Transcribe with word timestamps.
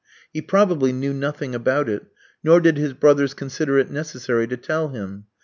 He 0.33 0.41
probably 0.41 0.91
knew 0.91 1.13
nothing 1.13 1.53
about 1.53 1.87
it, 1.87 2.07
nor 2.43 2.59
did 2.59 2.75
his 2.75 2.93
brothers 2.93 3.35
consider 3.35 3.77
it 3.77 3.91
necessary 3.91 4.47
to 4.47 4.57
tell 4.57 4.87
him. 4.87 5.25